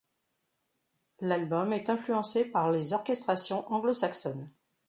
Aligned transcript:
L'album 1.19 1.73
est 1.73 1.91
influencé 1.91 2.45
par 2.45 2.71
les 2.71 2.93
orchestrations 2.93 3.71
anglo-saxonnes. 3.71 4.49